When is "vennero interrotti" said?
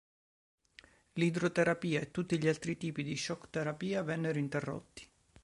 4.01-5.07